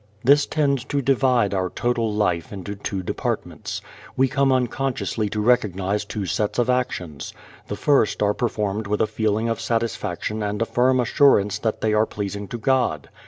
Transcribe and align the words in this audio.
This 0.23 0.47
tends 0.47 0.83
to 0.85 0.99
divide 0.99 1.53
our 1.53 1.69
total 1.69 2.11
life 2.11 2.51
into 2.51 2.73
two 2.73 3.03
departments. 3.03 3.81
We 4.17 4.27
come 4.27 4.51
unconsciously 4.51 5.29
to 5.29 5.39
recognize 5.39 6.05
two 6.05 6.25
sets 6.25 6.57
of 6.57 6.71
actions. 6.71 7.35
The 7.67 7.75
first 7.75 8.23
are 8.23 8.33
performed 8.33 8.87
with 8.87 9.01
a 9.01 9.05
feeling 9.05 9.47
of 9.47 9.61
satisfaction 9.61 10.41
and 10.41 10.59
a 10.59 10.65
firm 10.65 10.99
assurance 10.99 11.59
that 11.59 11.81
they 11.81 11.93
are 11.93 12.07
pleasing 12.07 12.47
to 12.47 12.57
God. 12.57 13.09